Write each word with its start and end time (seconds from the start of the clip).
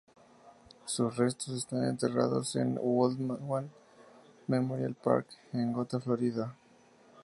Sus 0.85 1.15
restos 1.17 1.53
están 1.55 1.83
enterrados 1.87 2.55
en 2.55 2.75
Woodlawn 2.81 3.69
Memorial 4.47 4.95
Park 4.95 5.27
en 5.53 5.73
Gotha, 5.73 5.99
Florida. 5.99 6.55